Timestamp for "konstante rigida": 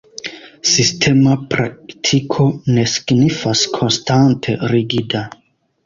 3.79-5.29